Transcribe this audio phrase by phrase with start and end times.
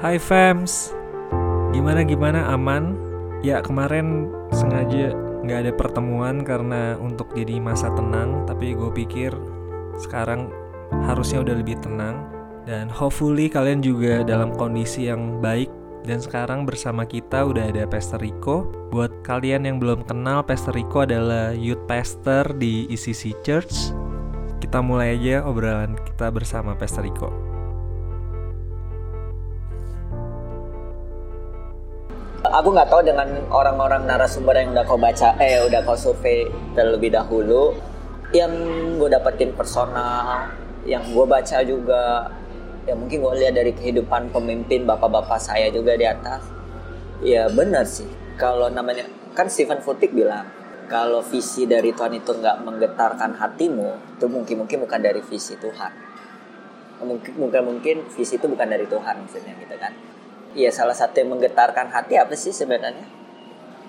[0.00, 0.96] Hai fams,
[1.76, 2.96] gimana gimana aman?
[3.44, 5.12] Ya kemarin sengaja
[5.44, 9.36] nggak ada pertemuan karena untuk jadi masa tenang, tapi gue pikir
[10.00, 10.48] sekarang
[11.04, 12.24] harusnya udah lebih tenang
[12.64, 15.68] dan hopefully kalian juga dalam kondisi yang baik
[16.08, 18.72] dan sekarang bersama kita udah ada Pastor Rico.
[18.88, 23.92] Buat kalian yang belum kenal, Pastor Rico adalah youth pastor di ECC Church.
[24.64, 27.47] Kita mulai aja obrolan kita bersama Pastor Rico.
[32.48, 37.12] Aku nggak tahu dengan orang-orang narasumber yang udah kau baca, eh udah kau survei terlebih
[37.12, 37.76] dahulu,
[38.32, 38.52] yang
[38.96, 40.48] gue dapetin personal,
[40.88, 42.32] yang gue baca juga,
[42.88, 46.40] ya mungkin gue lihat dari kehidupan pemimpin bapak-bapak saya juga di atas,
[47.20, 48.08] ya benar sih.
[48.40, 49.04] Kalau namanya
[49.36, 50.48] kan Stephen Furtick bilang,
[50.88, 55.92] kalau visi dari Tuhan itu nggak menggetarkan hatimu, itu mungkin mungkin bukan dari visi Tuhan.
[56.98, 59.94] Mungkin mungkin mungkin visi itu bukan dari Tuhan maksudnya gitu kan
[60.56, 63.04] Iya salah satu yang menggetarkan hati apa sih sebenarnya?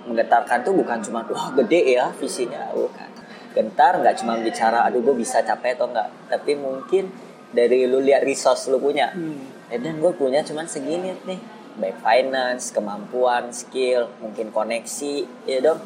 [0.08, 3.08] Menggetarkan tuh bukan cuma wah gede ya visinya, bukan.
[3.56, 7.10] Gentar nggak cuma bicara aduh gue bisa capek atau enggak, tapi mungkin
[7.50, 9.10] dari lu lihat resource lu punya.
[9.16, 9.72] Hmm.
[9.72, 11.40] Ya, dan gue punya cuman segini nih,
[11.78, 15.80] baik finance, kemampuan, skill, mungkin koneksi, ya dong.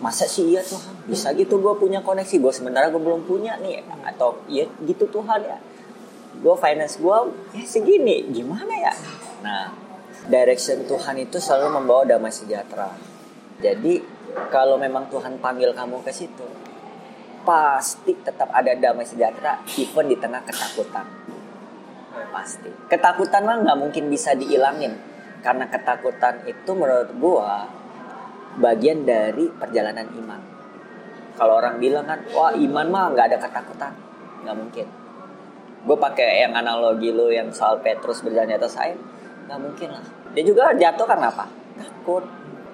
[0.00, 3.80] Masa sih iya Tuhan bisa gitu gue punya koneksi, gue sementara gue belum punya nih,
[4.04, 5.58] atau iya gitu Tuhan ya.
[6.40, 7.16] Gue finance gue
[7.56, 8.92] ya segini, gimana ya?
[9.44, 9.83] Nah
[10.28, 12.92] direction Tuhan itu selalu membawa damai sejahtera.
[13.60, 14.00] Jadi
[14.50, 16.46] kalau memang Tuhan panggil kamu ke situ,
[17.44, 21.06] pasti tetap ada damai sejahtera, even di tengah ketakutan.
[22.34, 22.70] Pasti.
[22.90, 24.96] Ketakutan mah nggak mungkin bisa dihilangin,
[25.44, 27.68] karena ketakutan itu menurut gua
[28.58, 30.40] bagian dari perjalanan iman.
[31.34, 33.92] Kalau orang bilang kan, wah iman mah nggak ada ketakutan,
[34.46, 34.86] nggak mungkin.
[35.84, 38.96] Gue pakai yang analogi lo yang soal Petrus berjalan di atas air,
[39.44, 40.04] nggak mungkin lah.
[40.34, 41.44] Dia juga jatuh karena apa?
[41.78, 42.24] Takut.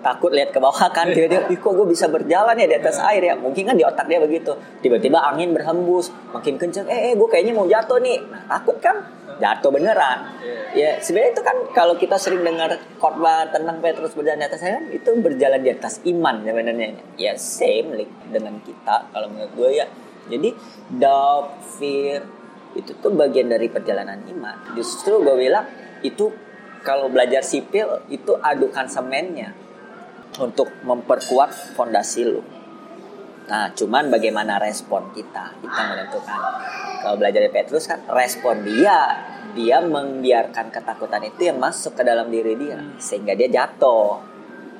[0.01, 3.13] Takut lihat ke bawah kan dia dia kok gue bisa berjalan ya di atas iya.
[3.13, 3.35] air ya?
[3.37, 4.57] Mungkin kan di otak dia begitu.
[4.81, 8.17] Tiba-tiba angin berhembus makin kenceng eh, eh gue kayaknya mau jatuh nih.
[8.33, 8.97] Nah takut kan?
[9.37, 10.41] Jatuh beneran.
[10.41, 10.57] Iya.
[10.73, 14.89] ya sebenarnya itu kan kalau kita sering dengar khotbah tentang Petrus berjalan di atas air
[14.89, 16.89] itu berjalan di atas iman sebenarnya.
[17.21, 19.87] Ya same like dengan kita kalau menurut gue ya.
[20.33, 20.49] Jadi
[20.97, 22.25] doubt fear
[22.73, 24.73] itu tuh bagian dari perjalanan iman.
[24.79, 25.69] Justru gue bilang
[26.01, 26.33] itu
[26.81, 29.53] kalau belajar sipil itu adukan semennya
[30.39, 32.43] untuk memperkuat fondasi lu.
[33.51, 36.41] Nah, cuman bagaimana respon kita, kita menentukan.
[37.03, 39.27] Kalau belajar dari Petrus kan respon dia,
[39.59, 44.23] dia membiarkan ketakutan itu yang masuk ke dalam diri dia sehingga dia jatuh.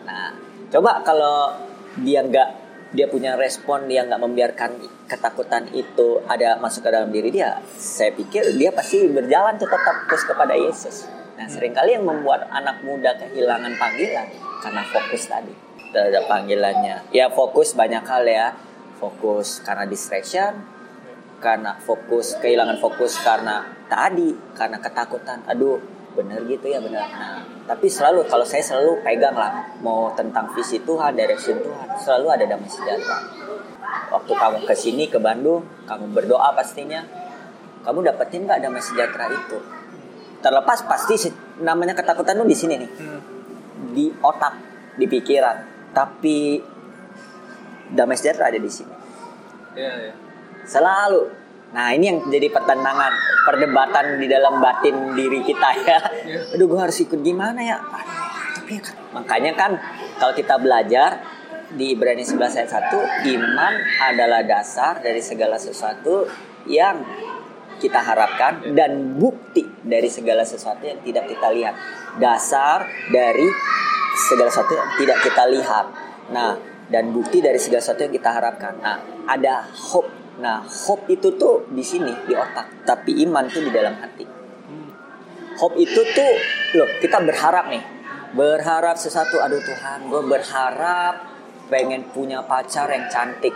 [0.07, 0.31] Nah,
[0.71, 1.51] coba kalau
[1.99, 2.49] dia nggak
[2.95, 4.71] dia punya respon dia nggak membiarkan
[5.07, 10.23] ketakutan itu ada masuk ke dalam diri dia, saya pikir dia pasti berjalan tetap terus
[10.27, 11.20] kepada Yesus.
[11.41, 14.29] Nah, sering kali yang membuat anak muda kehilangan panggilan
[14.61, 15.57] karena fokus tadi
[15.89, 17.09] terhadap panggilannya.
[17.17, 18.53] Ya fokus banyak hal ya.
[19.01, 20.61] Fokus karena distraction,
[21.41, 25.41] karena fokus kehilangan fokus karena tadi karena ketakutan.
[25.49, 25.81] Aduh,
[26.13, 27.09] bener gitu ya bener.
[27.09, 32.27] Nah, tapi selalu kalau saya selalu pegang lah mau tentang visi Tuhan, direction Tuhan, selalu
[32.29, 33.19] ada damai sejahtera.
[34.13, 37.01] Waktu kamu ke sini ke Bandung, kamu berdoa pastinya,
[37.81, 39.80] kamu dapetin nggak damai sejahtera itu?
[40.41, 41.31] Terlepas pasti
[41.61, 43.21] namanya ketakutan tuh di sini nih hmm.
[43.93, 44.55] di otak
[44.97, 45.57] di pikiran
[45.93, 46.61] tapi
[47.93, 48.95] damai sejahtera ada di sini
[49.77, 50.17] yeah, yeah.
[50.65, 51.29] selalu
[51.71, 53.13] nah ini yang jadi pertentangan
[53.47, 56.55] perdebatan di dalam batin diri kita ya yeah.
[56.57, 57.79] aduh gue harus ikut gimana ya
[58.57, 58.95] tapi ya kan.
[59.15, 59.71] makanya kan
[60.19, 61.23] kalau kita belajar
[61.71, 63.73] di Ibrani 11 ayat 1 iman
[64.11, 66.27] adalah dasar dari segala sesuatu
[66.67, 66.99] yang
[67.81, 71.75] kita harapkan dan bukti dari segala sesuatu yang tidak kita lihat.
[72.21, 73.49] Dasar dari
[74.29, 75.87] segala sesuatu yang tidak kita lihat.
[76.31, 76.61] Nah,
[76.93, 78.77] dan bukti dari segala sesuatu yang kita harapkan.
[78.85, 80.13] Nah, ada hope.
[80.45, 84.25] Nah, hope itu tuh di sini di otak, tapi iman tuh di dalam hati.
[85.61, 86.33] Hope itu tuh
[86.77, 87.83] loh, kita berharap nih.
[88.31, 91.27] Berharap sesuatu, aduh Tuhan, gue berharap
[91.67, 93.53] pengen punya pacar yang cantik.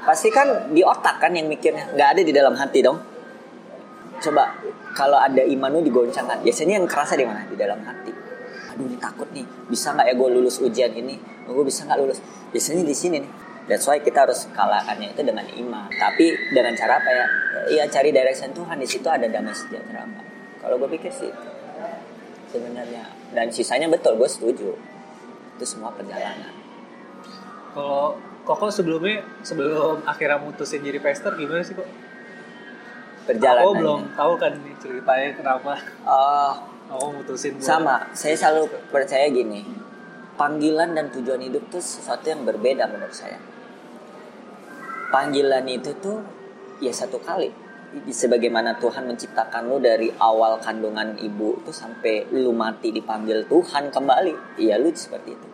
[0.00, 3.19] Pasti kan di otak kan yang mikirnya, nggak ada di dalam hati dong
[4.20, 4.54] coba
[4.92, 7.42] kalau ada iman lu digoncangkan biasanya yang kerasa di mana?
[7.48, 8.12] Di dalam hati.
[8.72, 9.44] Aduh ini takut nih.
[9.66, 11.18] Bisa nggak ya gue lulus ujian ini?
[11.48, 12.22] Oh, gue bisa nggak lulus?
[12.54, 13.32] Biasanya di sini nih.
[13.66, 15.88] That's why kita harus kalahkannya itu dengan iman.
[15.94, 17.26] Tapi dengan cara apa ya?
[17.70, 18.76] Ya cari direction Tuhan.
[18.78, 20.26] Di situ ada damai sejahtera mbak.
[20.60, 21.30] Kalau gue pikir sih
[22.50, 23.06] sebenarnya.
[23.30, 24.74] Dan sisanya betul gue setuju.
[25.56, 26.50] Itu semua perjalanan.
[27.70, 31.86] Kalau Koko sebelumnya sebelum akhirnya mutusin jadi pester gimana sih kok
[33.26, 33.66] perjalanannya.
[33.68, 35.72] Aku belum tahu kan nih ceritanya kenapa
[36.06, 36.52] Oh,
[36.88, 37.96] aku mutusin buat- sama.
[38.12, 39.62] Saya selalu percaya gini.
[40.36, 43.36] Panggilan dan tujuan hidup tuh sesuatu yang berbeda menurut saya.
[45.10, 46.22] Panggilan itu tuh
[46.78, 47.50] ya satu kali.
[48.06, 54.62] Sebagaimana Tuhan menciptakan lu dari awal kandungan ibu tuh sampai lu mati dipanggil Tuhan kembali.
[54.62, 55.48] Iya lu seperti itu.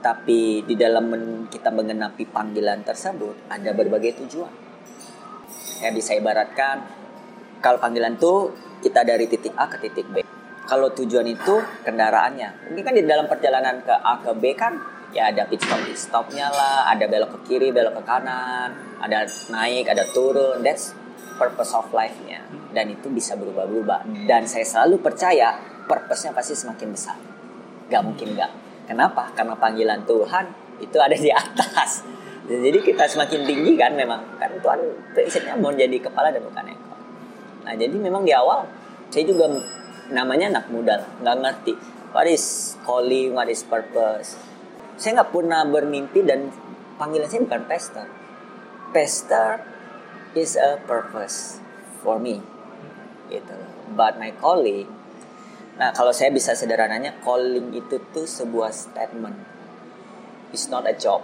[0.00, 4.48] Tapi di dalam men- kita mengenapi panggilan tersebut ada berbagai tujuan.
[5.82, 6.86] Ya bisa ibaratkan
[7.60, 10.24] kalau panggilan tuh kita dari titik A ke titik B.
[10.64, 12.72] Kalau tujuan itu kendaraannya.
[12.72, 14.76] Mungkin kan di dalam perjalanan ke A ke B kan
[15.10, 18.70] ya ada pit stop pit stopnya lah, ada belok ke kiri, belok ke kanan,
[19.02, 20.62] ada naik, ada turun.
[20.64, 20.96] That's
[21.36, 22.44] purpose of life-nya.
[22.70, 24.28] Dan itu bisa berubah-ubah.
[24.28, 25.56] Dan saya selalu percaya
[25.88, 27.16] purpose-nya pasti semakin besar.
[27.90, 28.52] Gak mungkin gak.
[28.86, 29.34] Kenapa?
[29.34, 30.44] Karena panggilan Tuhan
[30.78, 32.06] itu ada di atas.
[32.46, 34.38] Jadi kita semakin tinggi kan memang.
[34.38, 34.80] Kan Tuhan
[35.14, 36.89] prinsipnya mau jadi kepala dan bukan ekor.
[37.70, 38.66] Nah jadi memang di awal
[39.14, 39.46] saya juga
[40.10, 41.72] namanya anak muda nggak ngerti
[42.10, 44.34] what is calling, what is purpose.
[44.98, 46.50] Saya nggak pernah bermimpi dan
[46.98, 48.06] panggilan saya bukan pastor.
[48.90, 49.62] Pastor
[50.34, 51.62] is a purpose
[52.02, 52.42] for me,
[53.30, 53.54] gitu.
[53.94, 54.90] But my calling,
[55.78, 59.38] nah kalau saya bisa sederhananya calling itu tuh sebuah statement,
[60.50, 61.22] it's not a job.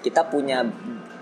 [0.00, 0.64] Kita punya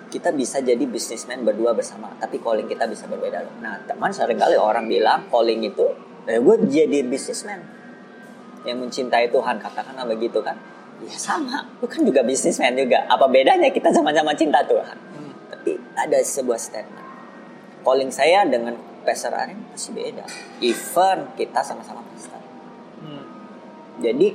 [0.08, 3.54] kita bisa jadi businessman berdua bersama tapi calling kita bisa berbeda loh.
[3.60, 5.84] Nah teman sering kali orang bilang calling itu
[6.24, 7.60] eh, gue jadi businessman.
[8.66, 10.56] Yang mencintai Tuhan katakanlah begitu kan.
[11.04, 11.62] Ya sama.
[11.78, 13.06] Lu kan juga businessman juga.
[13.06, 14.96] Apa bedanya kita sama-sama cinta Tuhan?
[15.14, 15.32] Hmm.
[15.52, 17.06] tapi ada sebuah statement.
[17.86, 18.74] Calling saya dengan
[19.06, 20.24] Pastor Aren masih beda.
[20.60, 22.40] Even kita sama-sama pastor
[22.98, 23.22] Hmm.
[24.02, 24.34] jadi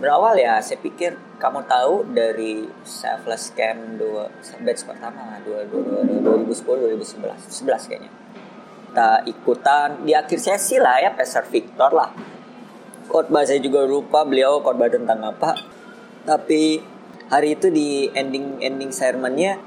[0.00, 4.32] berawal ya saya pikir kamu tahu dari selfless camp dua
[4.64, 8.08] batch pertama dua dua ribu sepuluh dua ribu sebelas sebelas kayaknya.
[8.90, 12.10] Kita ikutan di akhir sesi lah ya Pastor Victor lah.
[13.12, 15.54] Khotbah saya juga lupa beliau khotbah tentang apa.
[16.24, 16.80] Tapi
[17.28, 19.60] hari itu di ending ending sermonnya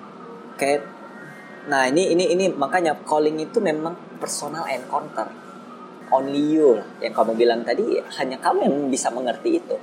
[0.58, 0.82] kayak
[1.70, 5.30] nah ini ini ini makanya calling itu memang personal encounter.
[6.14, 6.86] Only you lah.
[7.02, 9.78] yang kamu bilang tadi hanya kamu yang bisa mengerti itu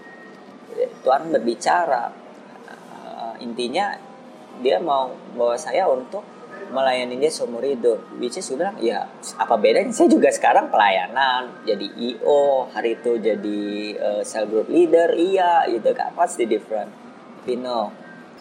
[1.05, 2.13] Tuhan berbicara.
[2.71, 3.97] Uh, intinya
[4.61, 6.23] dia mau bawa saya untuk
[6.71, 7.99] melayani dia seumur hidup.
[8.21, 9.91] Which is bilang ya apa bedanya?
[9.91, 13.61] Saya juga sekarang pelayanan jadi IO hari itu jadi
[13.99, 15.13] uh, cell group leader.
[15.17, 16.15] Iya gitu kan.
[16.15, 16.91] The different
[17.41, 17.89] tapi no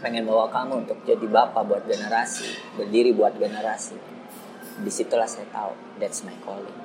[0.04, 3.96] pengen bawa kamu untuk jadi bapak buat generasi berdiri buat generasi.
[4.80, 6.78] Di situlah saya tahu that's my calling.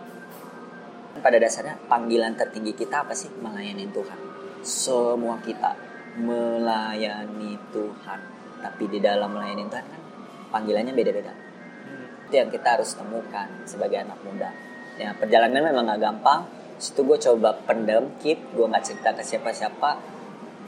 [1.18, 3.30] Pada dasarnya panggilan tertinggi kita apa sih?
[3.42, 4.33] Melayani Tuhan
[4.64, 5.76] semua kita
[6.18, 8.20] melayani Tuhan.
[8.64, 10.02] Tapi di dalam melayani Tuhan kan
[10.50, 11.30] panggilannya beda-beda.
[11.30, 12.26] Hmm.
[12.26, 14.50] itu yang kita harus temukan sebagai anak muda.
[14.96, 16.40] Ya perjalanan memang gak gampang.
[16.80, 18.40] Situ gue coba pendem keep.
[18.56, 20.00] Gue nggak cerita ke siapa-siapa.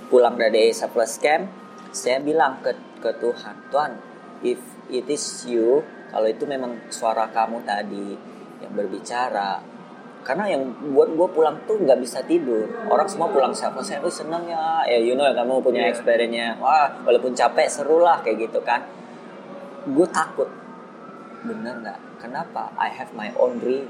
[0.06, 1.66] Pulang dari Asia Plus Camp
[1.96, 3.92] saya bilang ke ke Tuhan Tuhan
[4.44, 4.60] if
[4.92, 5.80] it is you
[6.12, 8.12] kalau itu memang suara kamu tadi
[8.60, 9.64] yang berbicara
[10.26, 12.66] karena yang buat gue pulang tuh nggak bisa tidur.
[12.90, 14.82] Orang semua pulang siapa saya tuh seneng ya.
[14.82, 16.58] Ya you know kamu punya experience-nya.
[16.58, 18.82] Wah walaupun capek seru lah kayak gitu kan.
[19.86, 20.50] Gue takut.
[21.46, 22.18] Bener nggak?
[22.18, 22.74] Kenapa?
[22.74, 23.86] I have my own dream.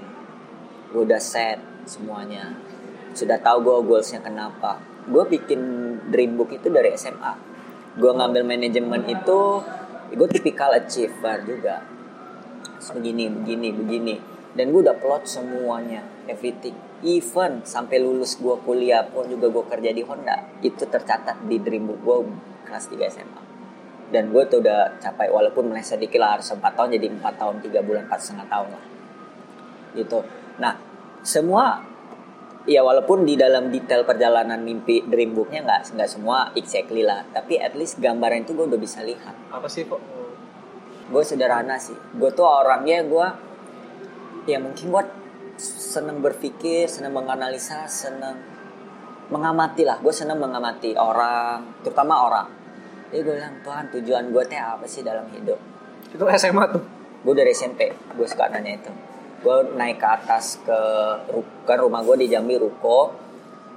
[0.93, 1.57] Gue udah set
[1.89, 2.53] semuanya.
[3.17, 4.77] Sudah tahu gue goalsnya kenapa.
[5.09, 5.61] Gue bikin
[6.13, 7.57] dream book itu dari SMA
[7.97, 9.41] gue ngambil manajemen itu
[10.13, 11.81] gue tipikal achiever juga.
[12.93, 16.75] Begini begini begini dan gue udah plot semuanya everything.
[17.05, 21.93] Even sampai lulus gue kuliah pun juga gue kerja di Honda itu tercatat di dream
[21.93, 22.17] book gue
[22.65, 23.43] kelas 3 SMA
[24.11, 27.55] dan gue tuh udah capai walaupun meleset dikit lah harus 4 tahun jadi 4 tahun
[27.61, 28.85] 3 bulan 4 setengah tahun lah.
[29.93, 30.19] Gitu.
[30.57, 30.75] Nah
[31.21, 31.85] semua
[32.65, 37.61] ya walaupun di dalam detail perjalanan mimpi dream booknya nggak nggak semua exactly lah tapi
[37.61, 39.37] at least gambaran itu gue udah bisa lihat.
[39.53, 40.01] Apa sih kok?
[41.07, 41.95] gue sederhana sih.
[42.19, 43.27] Gue tuh orangnya gue
[44.47, 45.05] ya mungkin gue
[45.59, 48.39] seneng berpikir seneng menganalisa seneng
[49.29, 49.99] mengamati lah.
[49.99, 52.49] Gue seneng mengamati orang terutama orang.
[53.11, 55.59] Jadi gue bilang Tuhan tujuan gue teh apa sih dalam hidup?
[56.15, 56.85] Itu SMA tuh.
[57.27, 58.93] gue dari SMP gue suka nanya itu.
[59.43, 60.79] Gue naik ke atas ke
[61.67, 63.27] kan rumah gue di Jambi ruko.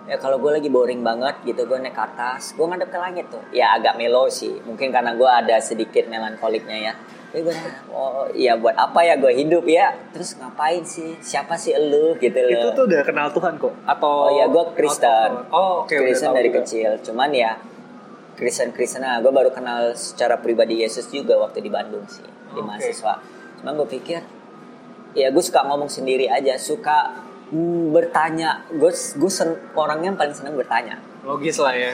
[0.06, 2.54] Ya kalau gue lagi boring banget gitu gue naik ke atas.
[2.54, 3.42] Gue ngadep ke langit tuh.
[3.50, 4.54] Ya agak melo sih.
[4.62, 6.94] Mungkin karena gue ada sedikit melankoliknya ya
[7.30, 7.56] Jadi gue
[7.90, 12.34] oh iya buat apa ya gue hidup ya terus ngapain sih siapa sih elu gitu
[12.36, 13.74] loh Itu tuh udah kenal Tuhan kok.
[13.86, 15.30] Atau Oh ya gue Kristen.
[15.50, 16.58] Oh, oke udah Kristen dari juga.
[16.66, 16.90] kecil.
[17.04, 17.52] Cuman ya
[18.34, 22.56] Kristen Kristen nah gue baru kenal secara pribadi Yesus juga waktu di Bandung sih di
[22.56, 22.64] Oke.
[22.64, 23.20] mahasiswa.
[23.60, 24.24] cuma gue pikir
[25.12, 27.20] ya gue suka ngomong sendiri aja suka
[27.52, 31.92] mm, bertanya gue gue sen- orangnya yang paling seneng bertanya Logis lah ya.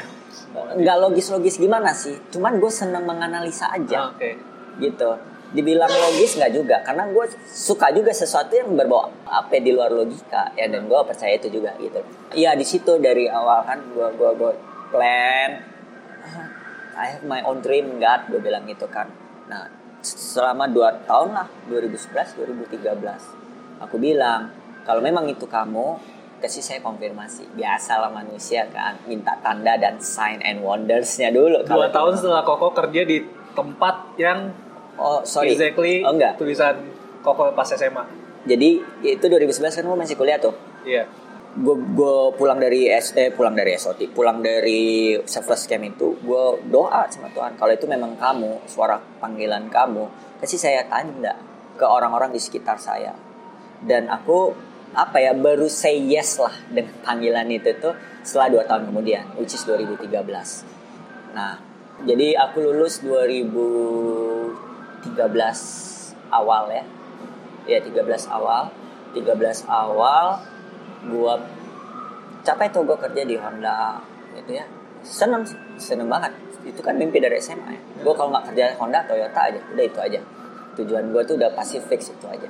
[0.54, 4.38] nggak logis-logis gimana sih cuman gue seneng menganalisa aja Oke.
[4.80, 5.18] Gitu.
[5.56, 10.52] Dibilang logis nggak juga karena gue suka juga sesuatu yang berbau apa di luar logika
[10.58, 12.02] ya dan gue percaya itu juga gitu.
[12.36, 14.52] Iya di situ dari awal kan gue gue gue
[14.92, 15.52] plan
[16.26, 16.48] "Ah,
[17.00, 19.08] I have my own dream God gue bilang gitu kan.
[19.48, 19.70] Nah
[20.04, 22.14] selama dua tahun lah 2011
[22.70, 24.54] 2013 aku bilang
[24.86, 25.98] kalau memang itu kamu
[26.46, 27.48] kasih saya konfirmasi.
[27.58, 33.02] Biasalah manusia kan minta tanda dan sign and wondersnya dulu Dua tahun setelah Koko kerja
[33.02, 33.24] di
[33.56, 34.54] tempat yang
[35.00, 38.06] oh sorry exactly oh enggak tulisan Koko pas SMA.
[38.46, 40.54] Jadi itu 2011 kan gue masih kuliah tuh.
[40.86, 41.10] Iya.
[41.58, 46.44] Gue gue pulang dari S eh, pulang dari SOT, pulang dari selfless camp itu, gue
[46.70, 47.58] doa sama Tuhan.
[47.58, 50.06] Kalau itu memang kamu, suara panggilan kamu,
[50.38, 51.34] kasih saya tanda
[51.74, 53.18] ke orang-orang di sekitar saya.
[53.82, 54.54] Dan aku
[54.94, 59.58] apa ya baru say yes lah dengan panggilan itu tuh setelah dua tahun kemudian, which
[59.58, 60.12] is 2013.
[61.34, 61.58] Nah,
[62.04, 63.00] jadi aku lulus
[65.14, 66.84] 2013 awal ya.
[67.70, 68.02] Ya 13
[68.34, 68.74] awal.
[69.14, 70.42] 13 awal
[71.08, 71.40] gua
[72.42, 74.02] capek tuh gua kerja di Honda
[74.34, 74.66] gitu ya.
[75.06, 75.46] Seneng
[75.78, 76.34] seneng banget.
[76.66, 77.82] Itu kan mimpi dari SMA ya.
[78.02, 79.60] Gua kalau nggak kerja Honda Toyota aja.
[79.72, 80.20] Udah itu aja.
[80.76, 82.50] Tujuan gua tuh udah pasti fix itu aja.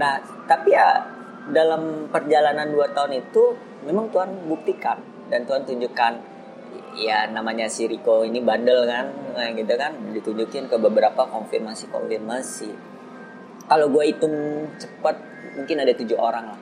[0.00, 1.04] Nah tapi ya
[1.50, 3.56] dalam perjalanan dua tahun itu
[3.88, 5.00] memang Tuhan buktikan
[5.32, 6.12] dan Tuhan tunjukkan
[6.96, 9.92] ya namanya si Riko ini bandel kan kayak gitu kan.
[10.14, 12.70] Ditunjukin ke beberapa konfirmasi konfirmasi.
[13.70, 15.16] Kalau gue hitung cepat
[15.56, 16.60] mungkin ada tujuh orang lah.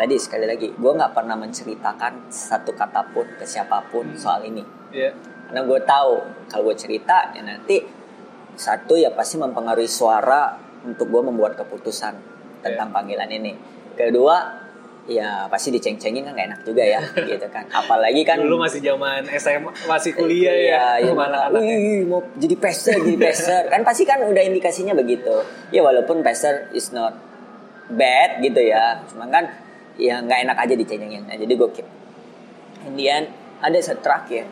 [0.00, 4.64] Tadi sekali lagi gue nggak pernah menceritakan satu kata pun ke siapa pun soal ini.
[4.90, 5.14] Iya.
[5.50, 6.14] karena gue tahu
[6.46, 7.82] kalau gue cerita ya nanti
[8.54, 10.54] satu ya pasti mempengaruhi suara
[10.86, 12.14] untuk gue membuat keputusan
[12.62, 13.58] tentang panggilan ini.
[13.98, 14.69] Kedua
[15.08, 19.24] ya pasti diceng-cengin kan gak enak juga ya gitu kan apalagi kan Dulu masih zaman
[19.36, 20.60] SMA, masih kuliah ya.
[20.60, 21.76] Iya, ya Sama mana, anak-anaknya.
[21.76, 23.62] wih, mau jadi peser, jadi peser.
[23.68, 25.44] kan pasti kan udah indikasinya begitu.
[25.70, 27.14] Ya walaupun peser is not
[27.92, 29.04] bad gitu ya.
[29.06, 29.50] Cuma kan
[30.00, 31.22] ya nggak enak aja dicengin.
[31.28, 31.86] Nah, jadi gue keep.
[32.80, 33.28] Kemudian
[33.60, 34.48] ada satu terakhir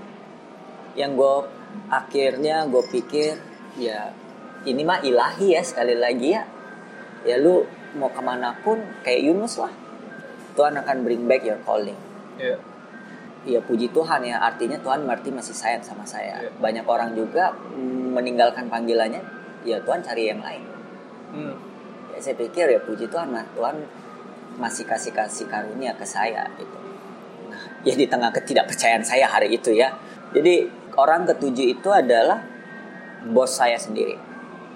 [0.94, 1.34] yang gue
[1.88, 3.40] akhirnya gue pikir
[3.80, 4.12] ya
[4.68, 6.44] ini mah ilahi ya sekali lagi ya.
[7.26, 9.72] Ya lu mau ke mana pun kayak Yunus lah.
[10.58, 11.94] Tuhan akan bring back your calling.
[12.34, 12.58] Iya.
[13.46, 14.42] ya puji Tuhan ya.
[14.42, 16.42] Artinya Tuhan berarti masih sayang sama saya.
[16.42, 16.50] Iya.
[16.58, 17.54] banyak orang juga
[18.10, 19.22] meninggalkan panggilannya.
[19.62, 20.66] Ya Tuhan cari yang lain.
[21.28, 21.54] Hmm.
[22.10, 23.84] ya, saya pikir ya puji Tuhan nah Tuhan
[24.56, 26.78] masih kasih kasih karunia ke saya gitu.
[27.52, 29.94] Nah ya di tengah ketidakpercayaan saya hari itu ya.
[30.34, 30.66] Jadi
[30.98, 32.42] orang ketujuh itu adalah
[33.30, 34.18] bos saya sendiri.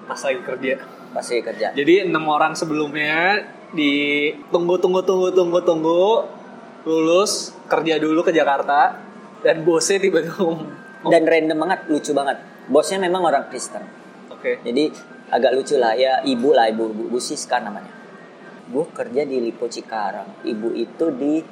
[0.06, 0.74] Pas lagi kerja.
[1.12, 1.76] pas saya kerja.
[1.76, 6.02] Jadi enam orang sebelumnya di tunggu tunggu tunggu tunggu tunggu
[6.84, 9.00] lulus kerja dulu ke Jakarta
[9.40, 10.60] dan bosnya tiba-tiba
[11.10, 12.38] dan random banget lucu banget.
[12.70, 13.82] Bosnya memang orang Kristen.
[14.30, 14.62] Oke.
[14.62, 14.92] Jadi
[15.34, 15.98] agak lucu lah.
[15.98, 17.90] Ya ibu lah ibu ibu, ibu Siska namanya.
[18.70, 20.46] Gue kerja di Lipo Cikarang.
[20.46, 21.42] Ibu itu di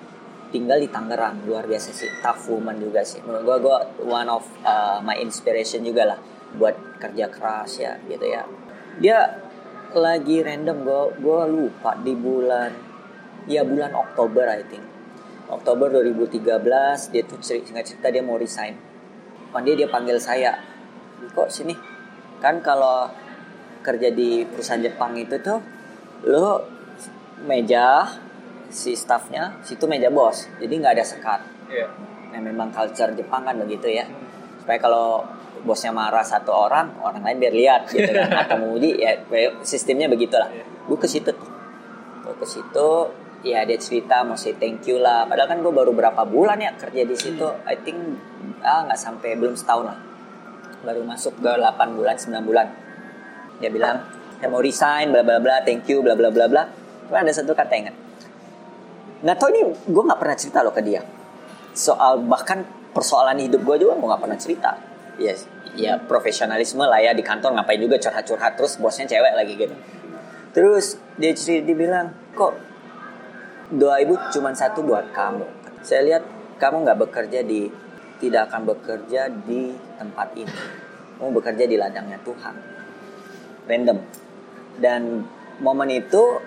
[0.54, 1.42] tinggal di Tangerang.
[1.46, 2.06] Luar biasa sih.
[2.22, 3.18] Tough woman juga sih.
[3.26, 6.18] Menurut gue gue one of uh, my inspiration juga lah
[6.54, 8.46] buat kerja keras ya gitu ya.
[9.02, 9.49] Dia
[9.98, 12.70] lagi random gue gue lupa di bulan
[13.46, 14.84] ya bulan Oktober I think.
[15.50, 16.46] Oktober 2013
[17.10, 18.78] dia tuh cerita, singkat cerita dia mau resign.
[19.50, 20.54] Day dia panggil saya
[21.34, 21.74] kok sini?
[22.38, 23.10] Kan kalau
[23.82, 25.58] kerja di perusahaan Jepang itu tuh
[26.30, 26.62] lo
[27.42, 28.06] meja
[28.70, 30.46] si staffnya situ meja bos.
[30.62, 31.40] Jadi nggak ada sekat.
[31.70, 31.86] Iya.
[32.30, 34.06] nah memang culture Jepang kan begitu ya.
[34.62, 35.26] Supaya kalau
[35.62, 38.30] bosnya marah satu orang orang lain biar lihat gitu kan.
[38.44, 39.20] Atau memuji ya
[39.62, 40.48] sistemnya begitulah.
[40.50, 40.64] Iya.
[40.66, 41.30] gue ke situ.
[41.30, 41.50] Tuh
[42.24, 42.90] gue ke situ
[43.40, 45.24] ya dia cerita mau say thank you lah.
[45.28, 47.46] Padahal kan gue baru berapa bulan ya kerja di situ.
[47.64, 47.98] I think
[48.60, 49.98] ah nggak sampai belum setahun lah.
[50.80, 52.66] Baru masuk ke 8 bulan 9 bulan.
[53.60, 53.96] Dia bilang
[54.40, 56.62] saya mau resign bla bla bla thank you bla bla bla bla.
[57.06, 57.96] Cuma ada satu kata ingat.
[59.20, 61.04] Nggak tahu ini gue nggak pernah cerita loh ke dia.
[61.76, 65.34] Soal bahkan persoalan hidup gue juga gue nggak pernah cerita ya
[65.74, 69.74] ya profesionalisme lah ya di kantor ngapain juga curhat-curhat terus bosnya cewek lagi gitu.
[70.50, 72.54] Terus dia cerita dia bilang kok
[73.70, 75.46] doa ibu cuma satu buat kamu?
[75.82, 76.22] Saya lihat
[76.58, 77.70] kamu nggak bekerja di
[78.20, 80.58] tidak akan bekerja di tempat ini.
[81.16, 82.54] Kamu bekerja di ladangnya Tuhan.
[83.64, 83.98] Random.
[84.80, 85.24] Dan
[85.60, 86.40] momen itu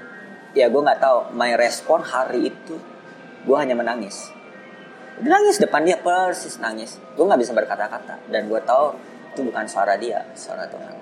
[0.53, 2.75] ya gue nggak tahu my respon hari itu
[3.43, 4.29] gue hanya menangis
[5.21, 6.97] Dia nangis depan dia persis nangis.
[7.13, 8.17] Gue nggak bisa berkata-kata.
[8.31, 8.97] Dan gue tahu
[9.33, 10.95] itu bukan suara dia suara Tuhan.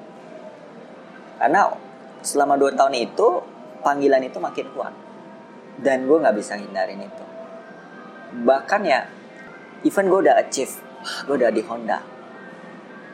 [1.39, 1.71] Karena
[2.21, 3.27] selama dua tahun itu
[3.85, 4.93] panggilan itu makin kuat.
[5.79, 7.25] Dan gue nggak bisa hindarin itu.
[8.43, 9.07] Bahkan ya
[9.87, 10.75] even gue udah achieve
[11.25, 11.99] gue udah di Honda.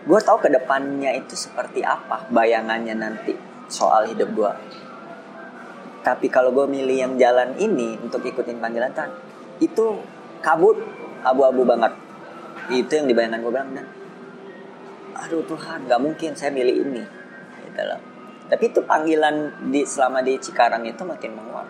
[0.08, 3.36] Gue tahu ke depannya itu seperti apa bayangannya nanti
[3.68, 4.52] soal hidup gue
[6.08, 9.12] tapi kalau gue milih yang jalan ini untuk ikutin panggilan Tuhan
[9.60, 10.00] itu
[10.44, 10.78] kabut.
[11.26, 11.94] Abu-abu banget.
[12.72, 13.88] Itu yang dibayangkan gue bilang dan
[15.18, 17.04] aduh Tuhan nggak mungkin saya milih ini.
[17.66, 18.02] Gitu loh.
[18.48, 21.68] Tapi itu panggilan di selama di Cikarang itu makin menguat.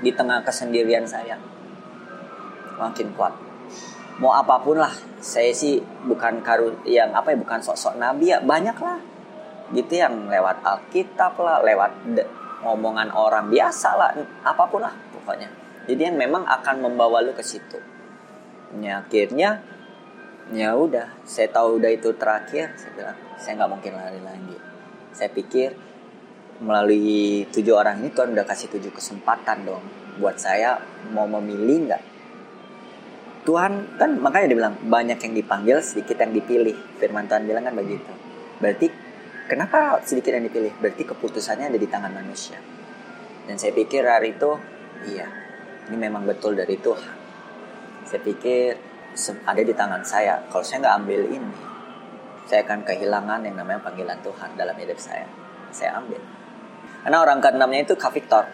[0.00, 1.36] Di tengah kesendirian saya.
[2.80, 3.36] Makin kuat.
[4.20, 5.76] Mau apa pun lah saya sih
[6.08, 8.98] bukan karu yang apa ya bukan sosok nabi ya banyak lah
[9.76, 12.28] gitu yang lewat Alkitab lah lewat de-
[12.64, 14.10] ngomongan orang biasa lah
[14.42, 15.48] apa pun lah pokoknya
[15.90, 17.82] jadi memang akan membawa lu ke situ.
[18.78, 19.58] Ya, akhirnya
[20.54, 24.56] ya udah saya tahu udah itu terakhir saya bilang saya nggak mungkin lari lagi.
[25.10, 25.74] Saya pikir
[26.62, 29.82] melalui tujuh orang ini Tuhan udah kasih tujuh kesempatan dong
[30.22, 30.78] buat saya
[31.10, 32.02] mau memilih nggak.
[33.42, 36.78] Tuhan kan makanya dibilang banyak yang dipanggil sedikit yang dipilih.
[37.02, 38.12] Firman Tuhan bilang kan begitu.
[38.62, 38.86] Berarti
[39.50, 40.70] kenapa sedikit yang dipilih?
[40.78, 42.62] Berarti keputusannya ada di tangan manusia.
[43.50, 44.54] Dan saya pikir hari itu
[45.10, 45.39] iya
[45.90, 47.14] ini memang betul dari Tuhan.
[48.06, 48.78] Saya pikir
[49.42, 50.38] ada di tangan saya.
[50.46, 51.52] Kalau saya nggak ambil ini
[52.46, 55.26] saya akan kehilangan yang namanya panggilan Tuhan dalam hidup saya.
[55.74, 56.22] Saya ambil.
[57.02, 58.46] Karena orang keenamnya itu Kak Victor.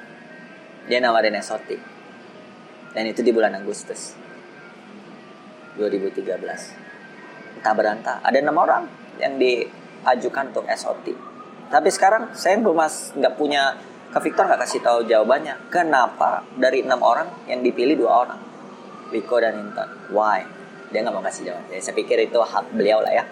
[0.86, 1.76] Dia nawarin SOT
[2.94, 4.14] dan itu di bulan Agustus
[5.76, 6.24] 2013
[7.58, 8.16] entah berantah.
[8.22, 8.86] Ada enam orang
[9.18, 12.78] yang diajukan untuk SOT tapi sekarang saya belum
[13.18, 13.74] nggak punya
[14.12, 15.70] ke Victor nggak kasih tahu jawabannya.
[15.70, 18.40] Kenapa dari enam orang yang dipilih dua orang?
[19.10, 20.42] Rico dan Intan why?
[20.90, 21.66] Dia nggak mau kasih jawaban.
[21.70, 23.24] Jadi, saya pikir itu hak beliau lah ya.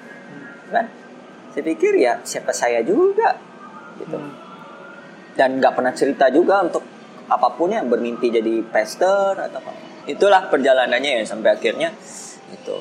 [0.71, 0.87] Kan?
[1.55, 3.39] Saya pikir ya siapa saya juga
[3.99, 4.19] gitu.
[5.35, 6.83] Dan nggak pernah cerita juga untuk
[7.27, 9.73] apa pun yang bermimpi jadi pastor atau apa.
[10.05, 11.91] Itulah perjalanannya ya sampai akhirnya
[12.53, 12.77] itu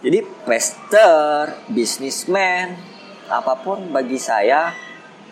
[0.00, 2.72] jadi pastor businessman
[3.28, 4.72] apa pun bagi saya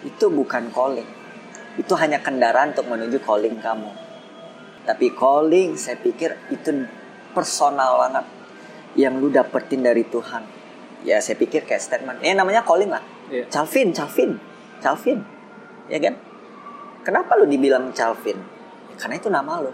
[0.05, 1.18] itu bukan calling
[1.79, 3.91] itu hanya kendaraan untuk menuju calling kamu.
[4.83, 6.85] Tapi calling saya pikir itu
[7.31, 8.27] personal banget
[8.99, 10.43] yang lu dapetin dari Tuhan.
[11.07, 12.19] Ya saya pikir kayak statement.
[12.19, 13.05] Ini namanya calling lah.
[13.31, 13.47] Iya.
[13.47, 14.31] Calvin Calvin
[14.83, 15.23] Calvin.
[15.87, 16.19] Ya kan?
[17.07, 18.37] Kenapa lu dibilang Calvin?
[18.91, 19.73] Ya, karena itu nama lu.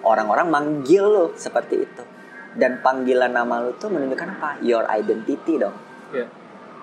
[0.00, 2.02] Orang-orang manggil lu seperti itu.
[2.56, 4.50] Dan panggilan nama lu tuh menunjukkan apa?
[4.64, 5.76] Your identity dong.
[6.10, 6.26] Iya.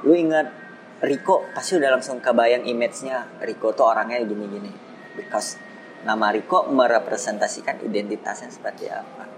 [0.05, 0.66] lu ingat
[0.97, 3.41] Rico pasti udah langsung kebayang image-nya.
[3.45, 4.73] Rico tuh orangnya gini-gini.
[5.13, 5.61] Because
[6.01, 9.29] nama Rico merepresentasikan identitasnya seperti apa.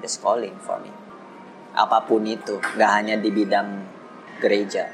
[0.00, 0.88] That's calling for me.
[1.76, 3.84] Apa pun itu gak hanya di bidang
[4.40, 4.88] gereja.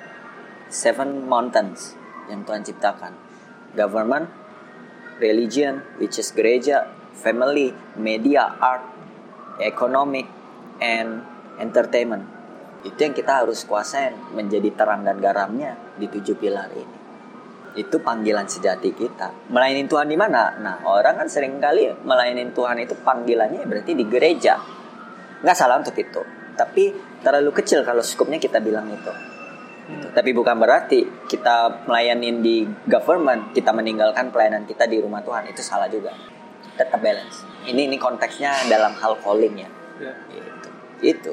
[0.66, 1.94] Seven mountains
[2.26, 3.14] yang Tuhan ciptakan.
[3.78, 4.26] Government
[5.22, 8.82] religion which is gereja family media art
[9.58, 10.26] economic
[10.78, 11.26] and
[11.58, 12.37] entertainment
[12.86, 16.96] itu yang kita harus kuasain menjadi terang dan garamnya di tujuh pilar ini.
[17.74, 19.50] Itu panggilan sejati kita.
[19.50, 20.54] Melayani Tuhan di mana?
[20.62, 24.62] Nah orang kan sering kali melayani Tuhan itu panggilannya berarti di gereja.
[25.42, 26.22] Nggak salah untuk itu.
[26.54, 29.10] Tapi terlalu kecil kalau skupnya kita bilang itu.
[29.88, 35.50] Tapi bukan berarti kita melayanin di government kita meninggalkan pelayanan kita di rumah Tuhan.
[35.50, 36.14] Itu salah juga.
[36.78, 37.42] Tetap balance.
[37.66, 39.70] Ini ini konteksnya dalam hal calling ya.
[39.98, 40.14] Iya.
[40.30, 40.68] gitu.
[41.02, 41.32] Itu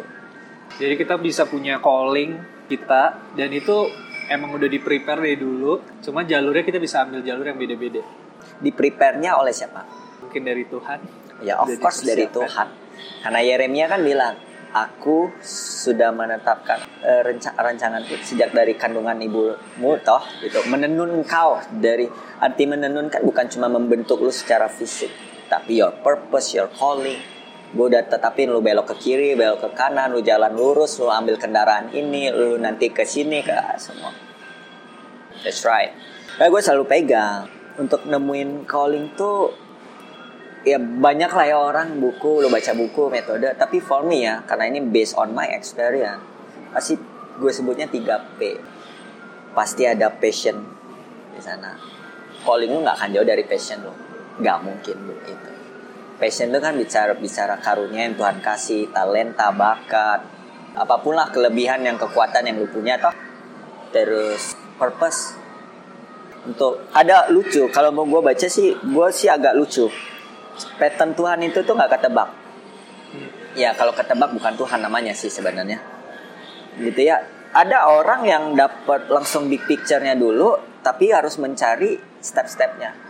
[0.75, 2.35] Jadi kita bisa punya calling
[2.65, 3.88] kita dan itu
[4.27, 5.79] emang udah di prepare dari dulu.
[5.99, 8.03] Cuma jalurnya kita bisa ambil jalur yang beda-beda.
[8.55, 9.83] di prepare-nya oleh siapa
[10.21, 10.99] Mungkin dari Tuhan.
[11.41, 12.23] ya of Udah course dari.
[12.29, 12.67] Tuhan
[13.19, 14.35] karena Yeremia kan bilang
[14.71, 22.07] aku sudah menetapkan eh, renca- rancanganku sejak dari kandungan ibumu toh gitu menenun engkau dari
[22.39, 25.11] arti menenun kan bukan cuma membentuk lu secara fisik
[25.47, 27.19] tapi your purpose your calling
[27.75, 31.35] gue udah tetapin lu belok ke kiri belok ke kanan lu jalan lurus lu ambil
[31.35, 34.15] kendaraan ini lu nanti ke sini ke semua.
[35.43, 35.91] That's right.
[36.39, 37.51] Kayak gue selalu pegang.
[37.75, 39.51] Untuk nemuin calling tuh
[40.63, 43.51] ya banyak lah ya orang buku lo baca buku metode.
[43.59, 46.23] Tapi for me ya karena ini based on my experience
[46.71, 46.95] pasti
[47.35, 48.55] gue sebutnya 3 P.
[49.51, 50.63] Pasti ada passion
[51.35, 51.75] di sana.
[52.47, 55.54] Calling lu nggak akan jauh dari passion lo nggak mungkin itu
[56.15, 60.36] passion itu kan bicara bicara karunia yang Tuhan kasih talenta bakat
[60.75, 63.15] apa pun lah kelebihan yang kekuatan yang lu punya toh.
[63.95, 65.39] Terus purpose.
[66.45, 69.88] Untuk ada lucu kalau mau gue baca sih gue sih agak lucu.
[70.78, 72.30] Pattern Tuhan itu tuh nggak ketebak.
[73.56, 75.80] Ya kalau ketebak bukan Tuhan namanya sih sebenarnya.
[76.75, 77.23] Gitu ya.
[77.56, 83.04] Ada orang yang dapat langsung big picture-nya dulu tapi harus mencari step-stepnya.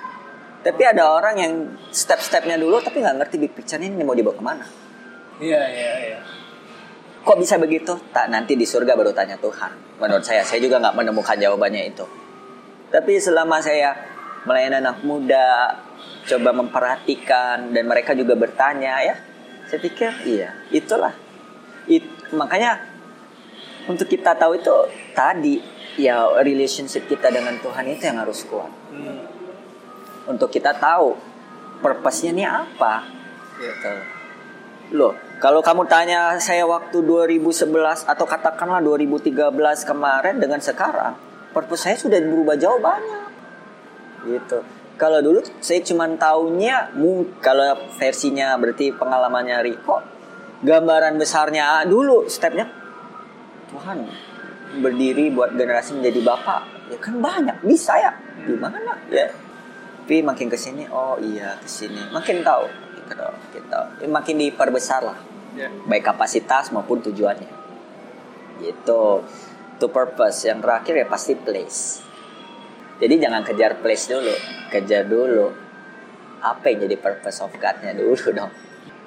[0.66, 1.54] Tapi ada orang yang
[1.94, 4.66] step-stepnya dulu tapi nggak ngerti big picture ini mau dibawa ke mana.
[5.38, 6.20] Iya iya iya.
[7.22, 7.94] Kok bisa begitu?
[8.10, 10.02] Tak nanti di surga baru tanya Tuhan.
[10.02, 12.06] Menurut saya, saya juga nggak menemukan jawabannya itu.
[12.90, 13.94] Tapi selama saya
[14.46, 15.78] melayani anak muda,
[16.26, 19.16] coba memperhatikan dan mereka juga bertanya ya,
[19.66, 21.14] saya pikir iya, itulah.
[21.90, 22.82] It, makanya
[23.86, 24.74] untuk kita tahu itu
[25.14, 25.62] tadi
[25.98, 28.70] ya relationship kita dengan Tuhan itu yang harus kuat.
[28.94, 29.25] Hmm.
[30.26, 31.14] Untuk kita tahu
[31.80, 33.06] purpose-nya ini apa.
[33.62, 33.94] Gitu.
[34.98, 41.18] Loh, kalau kamu tanya saya waktu 2011 atau katakanlah 2013 kemarin dengan sekarang,
[41.54, 43.26] purpose saya sudah berubah jauh banyak.
[44.26, 44.60] Gitu.
[44.96, 50.16] Kalau dulu saya cuma taunya mu kalau versinya berarti pengalamannya Riko
[50.64, 52.66] gambaran besarnya dulu stepnya
[53.70, 54.08] Tuhan
[54.80, 56.62] berdiri buat generasi menjadi bapak
[56.96, 58.12] ya kan banyak bisa ya
[58.44, 59.28] gimana ya
[60.06, 62.70] tapi makin ke sini oh iya ke sini makin tahu
[63.06, 63.26] gitu
[64.02, 65.18] Ya, makin diperbesar lah.
[65.56, 65.72] Ya.
[65.88, 67.48] baik kapasitas maupun tujuannya.
[68.60, 69.04] Gitu.
[69.80, 70.44] To purpose.
[70.48, 72.04] Yang terakhir ya pasti place.
[73.00, 74.36] Jadi jangan kejar place dulu.
[74.72, 75.48] Kejar dulu
[76.44, 78.52] apa yang jadi purpose of God-nya dulu dong.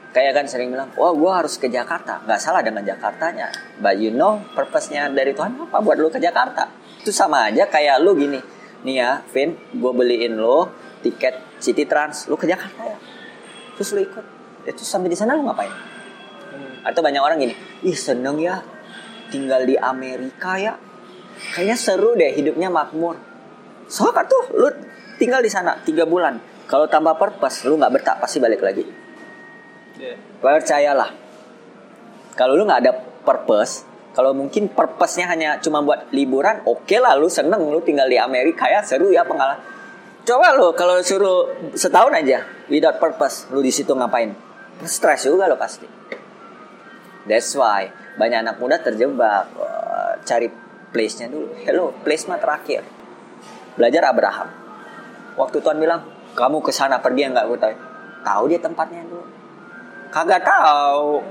[0.09, 2.25] Kayak kan sering bilang wah gue harus ke Jakarta.
[2.25, 3.53] Nggak salah dengan Jakartanya.
[3.77, 5.85] But you know purpose-nya dari Tuhan apa?
[5.85, 6.73] Buat lu ke Jakarta.
[7.05, 8.41] Itu sama aja kayak lu gini.
[8.89, 12.99] Nih ya Vin gue beliin lo tiket City Trans lu ke Jakarta ya?
[13.79, 14.25] Terus lu ikut.
[14.67, 15.71] Itu sampai di sana lu ngapain?
[16.49, 16.81] Hmm.
[16.81, 17.53] atau banyak orang gini
[17.85, 18.65] ih seneng ya
[19.29, 20.75] tinggal di Amerika ya.
[21.55, 23.21] Kayaknya seru deh hidupnya makmur.
[23.87, 24.69] Soalnya tuh lu
[25.21, 26.41] tinggal di sana tiga bulan.
[26.67, 28.85] Kalau tambah purpose lu nggak betah pasti balik lagi.
[29.99, 30.15] Ya.
[30.41, 31.11] percayalah.
[32.35, 32.93] Kalau lu nggak ada
[33.27, 38.19] purpose kalau mungkin purpose-nya hanya cuma buat liburan oke lah lu seneng lu tinggal di
[38.19, 39.63] Amerika ya seru ya pengalaman
[40.29, 44.37] coba lu kalau suruh setahun aja without purpose lu di situ ngapain?
[44.85, 45.89] Stres juga lo pasti.
[47.25, 47.89] That's why
[48.21, 49.49] banyak anak muda terjebak
[50.29, 50.53] cari
[50.93, 51.57] place-nya dulu.
[51.65, 52.85] Hello place mah terakhir.
[53.81, 54.49] Belajar Abraham.
[55.41, 56.05] Waktu Tuhan bilang
[56.37, 57.75] kamu ke sana pergi nggak gue tahu.
[58.21, 59.25] Tahu dia tempatnya dulu.
[60.13, 61.25] Kagak tahu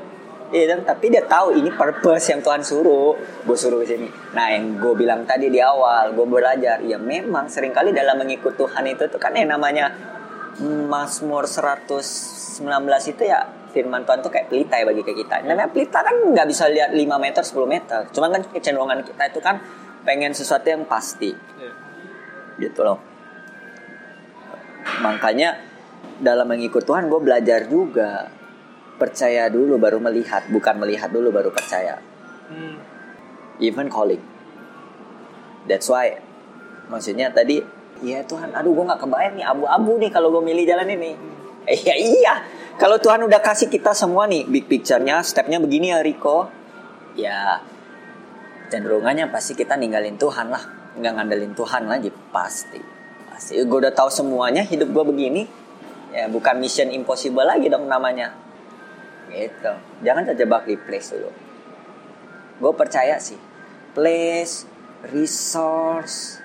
[0.48, 0.80] Iya kan?
[0.96, 3.16] Tapi dia tahu ini purpose yang Tuhan suruh.
[3.44, 4.08] Gue suruh ke sini.
[4.32, 6.80] Nah yang gue bilang tadi di awal, gue belajar.
[6.84, 9.92] Ya memang sering kali dalam mengikut Tuhan itu tuh kan yang namanya
[10.64, 12.64] Mazmur 119
[13.12, 15.44] itu ya firman Tuhan tuh kayak pelita ya bagi ke kita.
[15.44, 18.00] Namanya pelita kan nggak bisa lihat 5 meter, 10 meter.
[18.16, 19.60] Cuman kan kecenderungan kita itu kan
[20.08, 21.36] pengen sesuatu yang pasti.
[21.60, 21.72] Ya.
[22.56, 23.04] Gitu loh.
[25.04, 25.60] Makanya
[26.24, 28.37] dalam mengikut Tuhan gue belajar juga
[28.98, 32.02] percaya dulu baru melihat bukan melihat dulu baru percaya.
[32.48, 32.80] Hmm.
[33.60, 34.22] even calling.
[35.66, 36.22] That's why.
[36.88, 37.60] Maksudnya tadi
[38.06, 41.12] iya Tuhan aduh gue nggak kebayang nih abu-abu nih kalau gue milih jalan ini.
[41.68, 42.34] Iya iya.
[42.80, 46.48] Kalau Tuhan udah kasih kita semua nih big picture-nya stepnya begini ya Riko.
[47.20, 47.60] Ya
[48.72, 50.64] cenderungannya pasti kita ninggalin Tuhan lah.
[50.96, 52.80] Nggak ngandelin Tuhan lagi pasti.
[53.28, 53.60] Pasti.
[53.60, 55.44] Gue udah tahu semuanya hidup gue begini.
[56.16, 58.47] Ya bukan mission impossible lagi dong namanya
[59.32, 59.72] gitu.
[60.04, 61.32] Jangan terjebak di place dulu.
[62.58, 63.38] Gue percaya sih
[63.98, 64.70] place
[65.10, 66.38] resource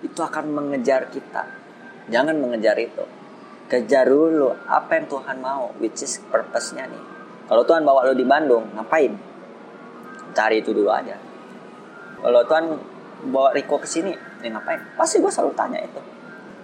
[0.00, 1.44] itu akan mengejar kita.
[2.08, 3.04] Jangan mengejar itu.
[3.66, 7.04] Kejar dulu apa yang Tuhan mau which is purpose-nya nih.
[7.50, 9.12] Kalau Tuhan bawa lo di Bandung ngapain?
[10.32, 11.18] Cari itu dulu aja.
[12.22, 12.64] Kalau Tuhan
[13.28, 14.80] bawa Riko ke sini ya ngapain?
[14.96, 16.00] Pasti gue selalu tanya itu.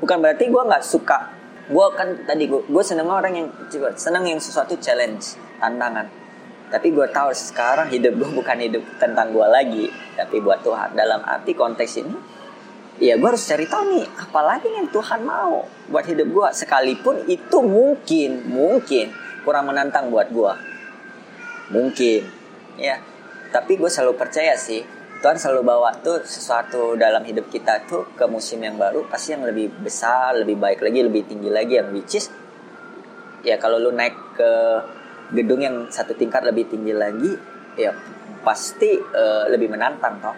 [0.01, 3.49] Bukan berarti gue nggak suka gue kan tadi gue seneng orang yang
[3.95, 6.11] seneng yang sesuatu challenge tantangan.
[6.73, 10.97] Tapi gue tahu sekarang hidup gue bukan hidup tentang gue lagi tapi buat Tuhan.
[10.97, 12.17] Dalam arti konteks ini
[12.99, 17.59] ya gue harus cari tahu nih apalagi yang Tuhan mau buat hidup gue sekalipun itu
[17.65, 19.11] mungkin mungkin
[19.43, 20.53] kurang menantang buat gue
[21.71, 22.21] mungkin
[22.81, 22.99] ya.
[23.53, 24.81] Tapi gue selalu percaya sih
[25.23, 29.47] Tuhan selalu bawa tuh sesuatu dalam hidup kita tuh ke musim yang baru pasti yang
[29.47, 32.27] lebih besar lebih baik lagi lebih tinggi lagi yang which is
[33.47, 34.51] ya kalau lu naik ke
[35.31, 37.39] gedung yang satu tingkat lebih tinggi lagi
[37.79, 37.95] ya
[38.43, 40.35] pasti eh, lebih menantang toh.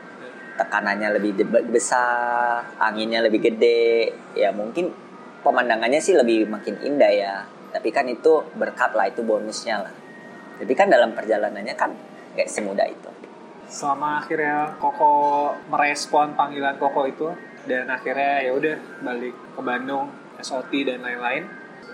[0.54, 4.92] Tekanannya lebih besar anginnya lebih gede ya mungkin
[5.40, 7.34] pemandangannya sih lebih makin indah ya.
[7.72, 9.94] Tapi kan itu berkat lah itu bonusnya lah.
[10.60, 11.90] Tapi kan dalam perjalanannya kan
[12.36, 13.13] kayak semudah itu
[13.74, 17.26] Selama akhirnya Koko merespon panggilan Koko itu
[17.66, 21.42] dan akhirnya ya udah balik ke Bandung, SOT dan lain-lain.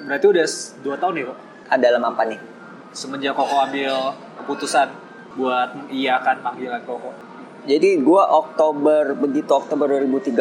[0.04, 0.46] Berarti udah
[0.84, 1.38] dua tahun ya kok
[1.70, 2.40] Ah, dalam apa nih
[2.92, 4.12] semenjak Koko ambil
[4.44, 4.88] keputusan
[5.40, 7.16] buat mengiyakan panggilan Koko.
[7.64, 10.36] Jadi gua Oktober begitu Oktober 2013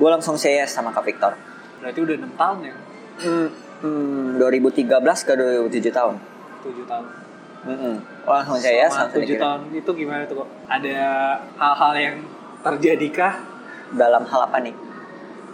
[0.00, 1.36] gue langsung say yes sama Kak Victor
[1.76, 2.74] Berarti udah enam tahun ya?
[3.20, 3.48] hmm,
[3.84, 4.88] hmm, 2013
[5.28, 5.32] ke
[5.68, 6.14] 2007 tahun
[6.64, 7.04] Tujuh tahun.
[7.60, 7.94] Mm-mm.
[8.24, 10.48] Oh, langsung say yes Selama tujuh tahun itu gimana tuh kok?
[10.64, 10.96] Ada
[11.60, 12.16] hal-hal yang
[12.64, 13.34] terjadikah
[13.96, 14.74] dalam hal apa nih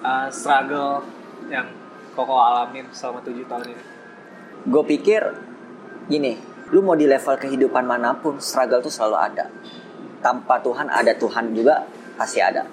[0.05, 1.03] uh, struggle
[1.49, 1.67] yang
[2.13, 3.85] koko alamin selama tujuh tahun ini?
[4.67, 5.23] gue pikir
[6.11, 6.35] gini
[6.75, 9.47] lu mau di level kehidupan mana pun struggle tuh selalu ada
[10.19, 11.87] tanpa Tuhan ada Tuhan juga
[12.19, 12.67] pasti ada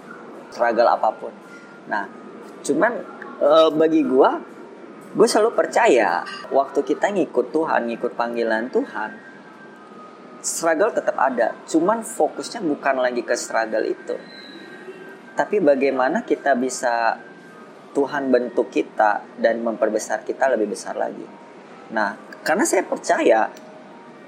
[0.50, 1.30] struggle apa pun
[1.86, 2.10] nah
[2.66, 2.92] cuman
[3.38, 4.30] eh, bagi gue
[5.14, 9.12] gue selalu percaya waktu kita ngikut Tuhan ngikut panggilan Tuhan
[10.42, 14.18] struggle tetap ada cuman fokusnya bukan lagi ke struggle itu
[15.34, 17.18] tapi bagaimana kita bisa
[17.94, 21.44] Tuhan bentuk kita dan memperbesar kita lebih besar lagi
[21.94, 23.54] Nah, karena saya percaya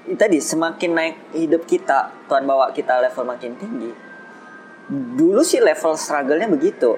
[0.06, 3.92] tadi semakin naik hidup kita, Tuhan bawa kita level makin tinggi.
[4.92, 6.94] Dulu sih level struggle-nya begitu.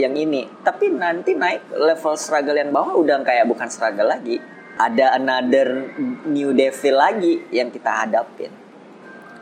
[0.00, 4.40] Yang ini, tapi nanti naik level struggle yang bawah udah kayak bukan struggle lagi.
[4.80, 5.92] Ada another
[6.24, 8.48] new devil lagi yang kita hadapin.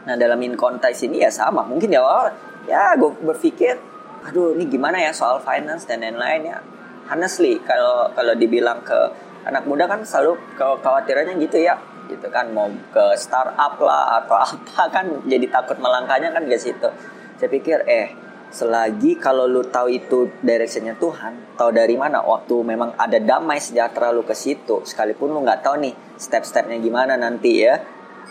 [0.02, 1.62] Nah, dalam in konteks ini ya sama.
[1.62, 2.34] Mungkin ya awal
[2.66, 3.78] ya gue berpikir,
[4.26, 6.58] aduh ini gimana ya soal finance dan lain-lain ya.
[7.06, 8.98] Honestly, kalau kalau dibilang ke
[9.46, 14.84] anak muda kan selalu kekhawatirannya gitu ya gitu kan mau ke startup lah atau apa
[14.88, 16.88] kan jadi takut melangkahnya kan ke situ
[17.36, 18.10] saya pikir eh
[18.48, 24.08] selagi kalau lu tahu itu directionnya Tuhan tahu dari mana waktu memang ada damai sejahtera
[24.08, 27.76] lu ke situ sekalipun lu nggak tahu nih step-stepnya gimana nanti ya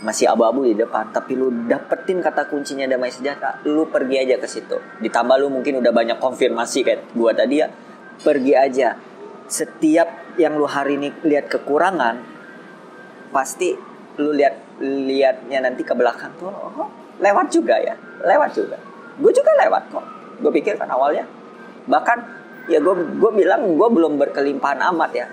[0.01, 4.45] masih abu-abu di depan tapi lu dapetin kata kuncinya damai sejahtera lu pergi aja ke
[4.45, 4.77] situ.
[5.01, 7.67] Ditambah lu mungkin udah banyak konfirmasi kayak gua tadi ya
[8.21, 8.93] pergi aja.
[9.49, 12.21] Setiap yang lu hari ini lihat kekurangan
[13.33, 13.73] pasti
[14.17, 16.89] lu lihat lihatnya nanti ke belakang tuh oh,
[17.21, 17.93] lewat juga ya
[18.25, 18.77] lewat juga
[19.17, 20.05] gue juga lewat kok.
[20.41, 21.25] Gue pikir kan awalnya.
[21.89, 22.17] Bahkan
[22.69, 25.27] ya gue gue bilang gue belum berkelimpahan amat ya.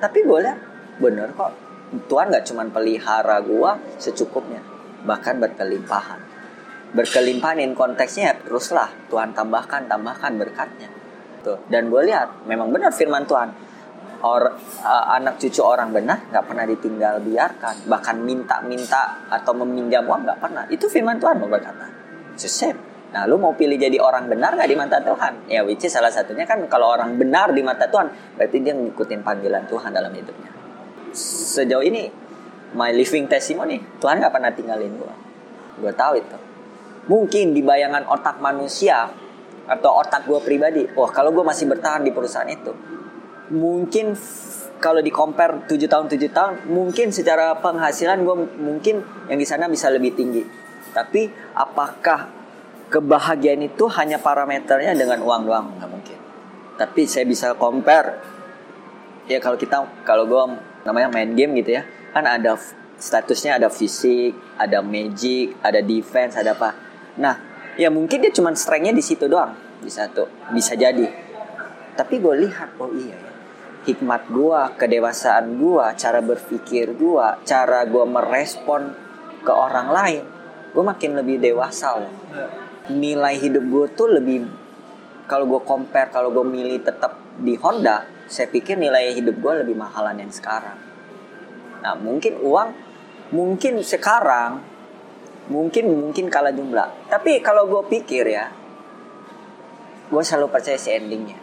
[0.00, 0.58] Tapi gue lihat
[1.00, 1.52] bener kok.
[1.90, 4.62] Tuhan nggak cuman pelihara gue secukupnya
[5.02, 6.20] bahkan berkelimpahan.
[6.90, 8.90] Berkelimpahan in konteksnya ya teruslah.
[9.08, 10.88] Tuhan tambahkan tambahkan berkatnya.
[11.40, 13.72] Tuh dan gue lihat memang benar firman Tuhan.
[14.20, 14.52] Or
[14.84, 17.88] uh, anak cucu orang benar nggak pernah ditinggal biarkan.
[17.88, 20.68] Bahkan minta-minta atau meminjam uang nggak pernah.
[20.68, 21.88] Itu firman Tuhan mau berkata
[22.36, 25.50] sesep nah lu mau pilih jadi orang benar nggak di mata Tuhan?
[25.50, 29.20] Ya which is salah satunya kan kalau orang benar di mata Tuhan berarti dia ngikutin
[29.26, 30.50] panggilan Tuhan dalam hidupnya.
[31.14, 32.06] Sejauh ini
[32.78, 35.14] my living testimony Tuhan nggak pernah tinggalin gua.
[35.82, 36.38] Gua tahu itu.
[37.10, 39.10] Mungkin di bayangan otak manusia
[39.70, 42.74] atau otak gue pribadi wah kalau gue masih bertahan di perusahaan itu
[43.54, 44.18] mungkin
[44.80, 49.68] kalau di compare 7 tahun 7 tahun mungkin secara penghasilan gue mungkin yang di sana
[49.68, 50.40] bisa lebih tinggi.
[50.90, 52.39] Tapi apakah
[52.90, 56.18] kebahagiaan itu hanya parameternya dengan uang doang nggak mungkin.
[56.74, 58.18] Tapi saya bisa compare.
[59.30, 60.42] Ya kalau kita kalau gue
[60.82, 62.58] namanya main game gitu ya kan ada
[62.98, 66.74] statusnya ada fisik ada magic ada defense ada apa.
[67.22, 67.38] Nah
[67.78, 71.06] ya mungkin dia cuma strengthnya di situ doang di satu bisa jadi.
[71.94, 73.30] Tapi gue lihat oh iya ya
[73.80, 78.92] hikmat gue kedewasaan gue cara berpikir gue cara gue merespon
[79.40, 80.24] ke orang lain
[80.76, 82.12] gue makin lebih dewasa loh
[82.90, 84.44] nilai hidup gue tuh lebih
[85.30, 89.74] kalau gue compare kalau gue milih tetap di Honda saya pikir nilai hidup gue lebih
[89.74, 90.78] mahalan yang sekarang.
[91.82, 92.70] Nah mungkin uang
[93.34, 94.62] mungkin sekarang
[95.50, 97.10] mungkin mungkin kalah jumlah.
[97.10, 98.50] Tapi kalau gue pikir ya
[100.10, 101.38] gue selalu percaya si endingnya.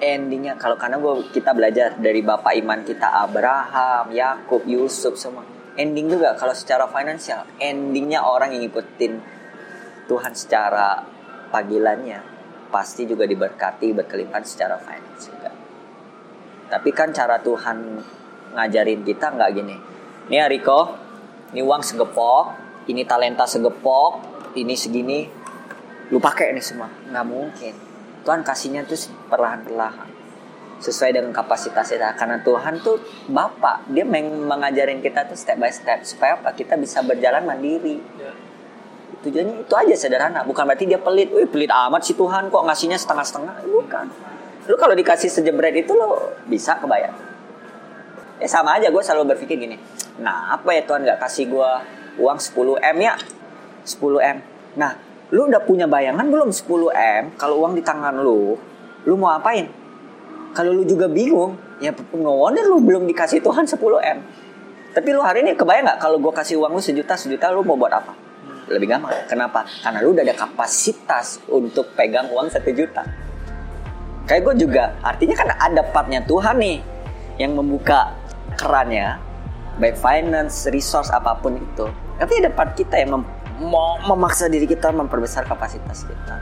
[0.00, 5.44] Endingnya kalau karena gue kita belajar dari bapak iman kita Abraham Yakub Yusuf semua.
[5.76, 9.41] Ending juga kalau secara finansial endingnya orang yang ngikutin
[10.10, 11.02] Tuhan secara
[11.52, 12.20] panggilannya
[12.72, 15.52] pasti juga diberkati berkelimpahan secara finance juga.
[16.72, 18.00] Tapi kan cara Tuhan
[18.56, 19.76] ngajarin kita nggak gini.
[20.32, 20.96] Nih ya Riko
[21.52, 22.44] ini uang segepok
[22.88, 24.12] ini talenta segepok
[24.56, 25.28] ini segini.
[26.08, 26.88] Lu pakai nih semua.
[26.88, 27.74] Nggak mungkin.
[28.24, 28.96] Tuhan kasihnya tuh
[29.28, 30.08] perlahan-perlahan
[30.82, 32.98] sesuai dengan kapasitas kita karena Tuhan tuh
[33.30, 36.02] Bapak dia meng- mengajarin kita tuh step by step.
[36.08, 36.56] Supaya apa?
[36.56, 38.00] Kita bisa berjalan mandiri
[39.22, 41.30] tujuannya itu aja sederhana bukan berarti dia pelit.
[41.30, 43.62] Wih pelit amat sih Tuhan kok ngasihnya setengah-setengah?
[43.64, 44.06] Bukan.
[44.66, 47.14] Lu kalau dikasih sejebret itu lo bisa kebayar.
[48.42, 49.78] Ya sama aja gue selalu berpikir gini
[50.18, 51.70] nah apa ya Tuhan nggak kasih gue
[52.20, 53.14] uang 10 m ya?
[53.86, 54.36] 10 m.
[54.76, 54.92] Nah
[55.32, 57.24] lu udah punya bayangan belum 10 m?
[57.38, 58.58] Kalau uang di tangan lu
[59.06, 59.70] lu mau apain?
[60.52, 64.18] Kalau lu juga bingung ya no wonder lu belum dikasih Tuhan 10 m.
[64.92, 67.78] Tapi lu hari ini kebayang nggak kalau gue kasih uang lu sejuta sejuta lu mau
[67.78, 68.21] buat apa
[68.74, 69.12] lebih gampang.
[69.28, 69.68] Kenapa?
[69.84, 73.04] Karena lu udah ada kapasitas untuk pegang uang satu juta.
[74.24, 76.78] Kayak gue juga artinya kan ada partnya Tuhan nih
[77.42, 78.14] yang membuka
[78.54, 79.18] kerannya
[79.80, 81.86] baik finance resource apa pun itu.
[82.16, 83.24] Tapi ada part kita yang mem
[83.62, 86.36] mau memaksa diri kita memperbesar kapasitas kita.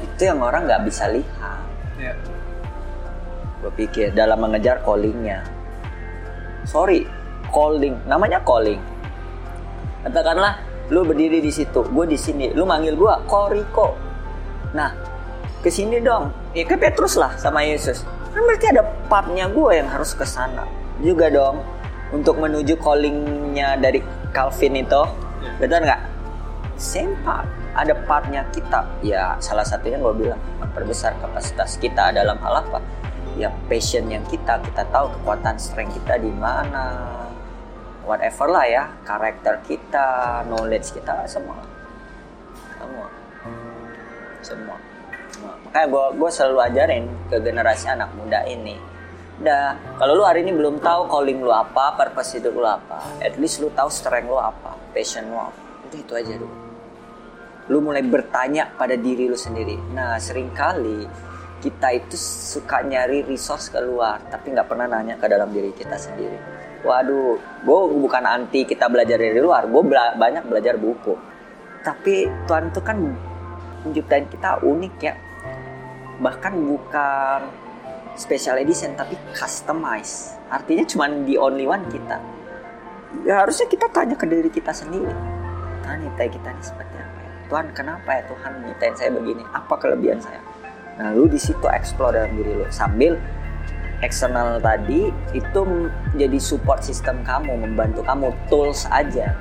[0.00, 1.60] Itu yang orang nggak bisa lihat.
[2.00, 2.16] Ya.
[3.60, 5.44] gue pikir dalam mengejar callingnya.
[6.64, 7.04] Sorry
[7.52, 7.96] calling.
[8.08, 8.80] Namanya calling.
[10.00, 10.56] Katakanlah
[10.90, 12.50] lu berdiri di situ gue di sini.
[12.52, 13.94] Lu manggil gue Koriko.
[14.74, 14.90] Nah
[15.62, 16.34] ke sini dong.
[16.52, 18.02] Ya ke Petrus lah sama Yesus.
[18.34, 20.66] Kan berarti ada partnya gue yang harus ke sana
[21.00, 21.62] juga dong
[22.10, 24.02] untuk menuju callingnya dari
[24.34, 25.02] Calvin itu.
[25.40, 25.50] Ya.
[25.56, 26.02] betul nggak?
[26.76, 27.46] Same part.
[27.70, 28.82] Ada partnya kita.
[29.06, 32.82] Ya salah satunya gue bilang memperbesar kapasitas kita dalam hal apa?
[33.38, 34.58] Ya passion yang kita.
[34.58, 37.06] Kita tahu kekuatan strength kita di mana
[38.10, 41.62] whatever lah ya karakter kita knowledge kita semua
[42.74, 43.06] semua
[44.42, 44.76] semua,
[45.30, 45.52] semua.
[45.62, 48.74] makanya gue gue selalu ajarin ke generasi anak muda ini
[49.40, 53.38] udah kalau lu hari ini belum tahu calling lu apa purpose hidup lu apa at
[53.38, 56.70] least lu tahu strength lu apa passion lu apa udah itu aja dulu
[57.70, 59.78] lu mulai bertanya pada diri lu sendiri.
[59.94, 61.06] Nah, sering kali
[61.62, 66.34] kita itu suka nyari resource keluar, tapi nggak pernah nanya ke dalam diri kita sendiri.
[66.80, 69.82] Waduh, gue bukan anti kita belajar dari luar, gue
[70.16, 71.12] banyak belajar buku.
[71.84, 72.96] Tapi Tuhan itu kan
[73.84, 75.14] menciptain kita unik ya.
[76.20, 77.40] Bahkan bukan
[78.16, 80.36] special edition, tapi customize.
[80.48, 82.16] Artinya cuma di only one kita.
[83.28, 85.12] Ya harusnya kita tanya ke diri kita sendiri.
[85.84, 87.30] Tuhan nyiptain kita ini seperti apa ya?
[87.50, 89.42] Tuhan kenapa ya Tuhan nyiptain saya begini?
[89.52, 90.40] Apa kelebihan saya?
[91.00, 93.16] Nah lu di situ explore dalam diri lu sambil
[94.00, 95.60] eksternal tadi itu
[96.16, 99.36] jadi support sistem kamu, membantu kamu tools aja.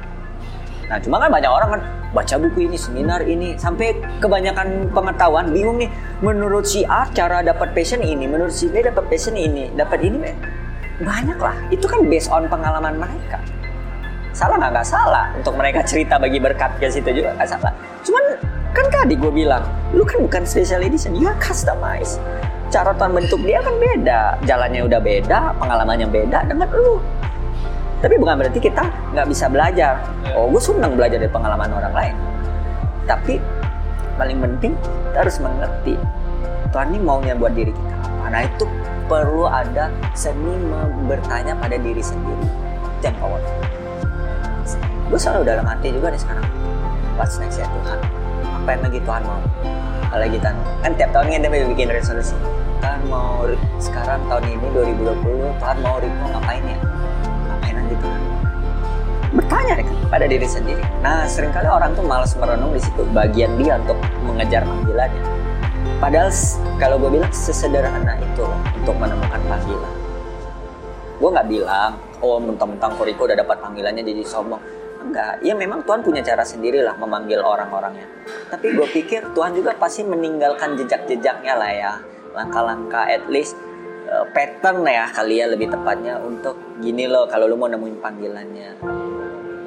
[0.89, 5.78] Nah cuma kan banyak orang kan baca buku ini, seminar ini, sampai kebanyakan pengetahuan bingung
[5.78, 5.89] nih.
[6.26, 10.17] Menurut si A cara dapat passion ini, menurut si B dapat passion ini, dapat ini
[11.00, 11.56] banyak lah.
[11.69, 13.38] Itu kan based on pengalaman mereka
[14.39, 17.74] salah nggak nggak salah untuk mereka cerita bagi berkat ke situ juga nggak salah
[18.06, 18.24] cuman
[18.72, 22.22] kan tadi gue bilang lu kan bukan special edition you are customized
[22.69, 24.21] cara Tuhan bentuk dia kan beda.
[24.45, 27.01] Jalannya udah beda pengalamannya beda dengan lu.
[27.99, 29.99] Tapi bukan berarti kita nggak bisa belajar.
[30.38, 32.15] Oh gue senang belajar dari pengalaman orang lain.
[33.10, 33.41] Tapi
[34.15, 35.93] paling penting kita harus mengerti
[36.69, 38.25] Tuhan ini maunya buat diri kita apa.
[38.29, 38.65] Nah itu
[39.10, 40.53] perlu ada seni
[41.10, 42.47] bertanya pada diri sendiri.
[43.03, 43.69] Yang powerful
[45.10, 46.45] gue selalu dalam hati juga nih sekarang.
[47.17, 47.99] What's next ya Tuhan?
[48.62, 49.41] Apa yang lagi Tuhan mau
[50.10, 52.34] apa lagi Tuhan kan tiap tahun kita bikin resolusi.
[52.82, 53.45] Tuhan mau
[53.78, 56.78] sekarang tahun ini 2020 Tuhan mau Riko ngapain ya?
[57.45, 58.22] Ngapain nanti Tuhan
[59.30, 60.82] bertanya deh pada diri sendiri.
[61.06, 65.24] Nah sering kali orang tuh malas merenung di situ bagian dia untuk mengejar panggilannya.
[66.02, 66.34] Padahal
[66.82, 68.50] kalau gue bilang sesederhana itu
[68.82, 69.93] untuk menemukan panggilan.
[71.22, 74.58] Gue nggak bilang oh mentang-mentang Koriko udah dapat panggilannya jadi sombong
[74.99, 78.03] Enggak, ya memang Tuhan punya cara sendiri lah memanggil orang-orangnya.
[78.51, 81.93] Tapi gue pikir Tuhan juga pasti meninggalkan jejak-jejaknya lah ya.
[82.35, 83.55] Langkah-langkah at least
[84.12, 88.69] uh, pattern ya kali ya lebih tepatnya untuk gini loh kalau lu mau nemuin panggilannya.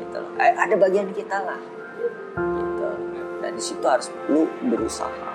[0.05, 0.33] Gitu loh.
[0.37, 1.61] Ada bagian kita lah.
[2.37, 2.89] Gitu.
[3.41, 5.32] Dan di situ harus lu berusaha.